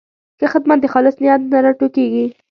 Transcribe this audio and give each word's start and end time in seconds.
ښه 0.39 0.47
خدمت 0.53 0.79
د 0.81 0.85
خالص 0.93 1.15
نیت 1.21 1.41
نه 1.51 1.57
راټوکېږي. 1.65 2.25